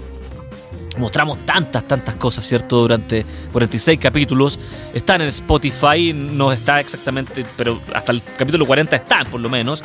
mostramos 0.98 1.38
tantas, 1.44 1.86
tantas 1.86 2.14
cosas, 2.16 2.46
¿cierto? 2.46 2.80
Durante 2.80 3.24
46 3.52 3.98
capítulos. 4.00 4.58
Están 4.94 5.22
en 5.22 5.28
Spotify, 5.28 6.12
no 6.12 6.52
está 6.52 6.80
exactamente, 6.80 7.44
pero 7.56 7.80
hasta 7.94 8.12
el 8.12 8.22
capítulo 8.36 8.66
40 8.66 8.96
están, 8.96 9.26
por 9.26 9.40
lo 9.40 9.48
menos 9.48 9.82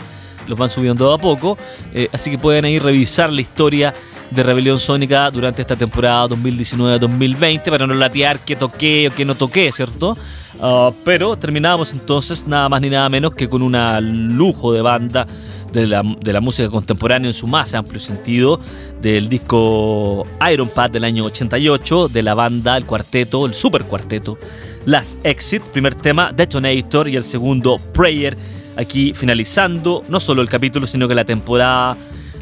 los 0.47 0.57
van 0.57 0.69
subiendo 0.69 1.13
a 1.13 1.17
poco. 1.17 1.57
Eh, 1.93 2.09
así 2.11 2.31
que 2.31 2.37
pueden 2.37 2.65
ahí 2.65 2.79
revisar 2.79 3.31
la 3.31 3.41
historia 3.41 3.93
de 4.31 4.43
Rebelión 4.43 4.79
Sónica 4.79 5.29
durante 5.29 5.61
esta 5.61 5.75
temporada 5.75 6.27
2019-2020 6.29 7.63
para 7.69 7.85
no 7.85 7.93
latear 7.93 8.39
qué 8.39 8.55
toqué 8.55 9.09
o 9.09 9.15
qué 9.15 9.25
no 9.25 9.35
toqué, 9.35 9.71
¿cierto? 9.71 10.17
Ah, 10.61 10.91
pero 11.03 11.37
terminamos 11.37 11.91
entonces 11.91 12.47
nada 12.47 12.69
más 12.69 12.81
ni 12.81 12.89
nada 12.89 13.09
menos 13.09 13.33
que 13.33 13.49
con 13.49 13.61
un 13.61 14.37
lujo 14.37 14.71
de 14.71 14.81
banda 14.81 15.25
de 15.73 15.87
la, 15.87 16.03
de 16.03 16.33
la, 16.33 16.41
música 16.41 16.69
contemporánea 16.69 17.29
en 17.29 17.33
su 17.33 17.47
más 17.47 17.73
amplio 17.73 17.99
sentido, 17.99 18.59
del 19.01 19.29
disco 19.29 20.27
Iron 20.51 20.69
Pad 20.69 20.91
del 20.91 21.05
año 21.05 21.25
88, 21.25 22.09
de 22.09 22.23
la 22.23 22.33
banda, 22.33 22.77
el 22.77 22.85
cuarteto, 22.85 23.45
el 23.45 23.53
super 23.53 23.85
cuarteto, 23.85 24.37
Las 24.85 25.17
Exit, 25.23 25.61
primer 25.63 25.95
tema 25.95 26.33
Detonator 26.33 27.07
y 27.07 27.15
el 27.15 27.23
segundo 27.23 27.77
Prayer 27.93 28.37
aquí 28.81 29.13
finalizando 29.13 30.03
no 30.09 30.19
solo 30.19 30.41
el 30.41 30.49
capítulo, 30.49 30.87
sino 30.87 31.07
que 31.07 31.15
la 31.15 31.25
temporada 31.25 31.95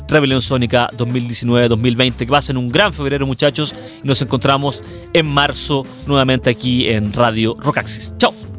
Rebelión 0.07 0.41
Sónica 0.41 0.89
2019-2020, 0.97 2.17
que 2.17 2.25
va 2.25 2.39
a 2.39 2.41
ser 2.41 2.57
un 2.57 2.67
gran 2.67 2.93
febrero, 2.93 3.27
muchachos, 3.27 3.75
y 4.03 4.07
nos 4.07 4.21
encontramos 4.21 4.83
en 5.13 5.27
marzo 5.27 5.85
nuevamente 6.07 6.49
aquí 6.49 6.87
en 6.87 7.13
Radio 7.13 7.55
Rockaxis. 7.59 8.13
¡Chao! 8.17 8.58